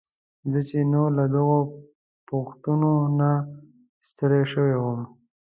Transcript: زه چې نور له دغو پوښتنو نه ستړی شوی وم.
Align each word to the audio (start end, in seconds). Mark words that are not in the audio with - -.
زه 0.51 0.59
چې 0.67 0.77
نور 0.93 1.09
له 1.19 1.25
دغو 1.35 1.59
پوښتنو 2.29 2.93
نه 3.19 3.31
ستړی 4.09 4.43
شوی 4.51 4.75
وم. 4.77 5.01